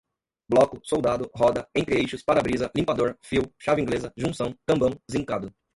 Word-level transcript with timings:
bloco, 0.49 0.79
soldado, 0.81 1.29
roda, 1.35 1.69
entre-eixos, 1.75 2.23
para-brisa, 2.23 2.71
limpador, 2.75 3.15
fio, 3.21 3.43
chave 3.59 3.81
inglesa, 3.83 4.11
junção, 4.17 4.51
cambão, 4.65 4.89
zincado 5.11 5.53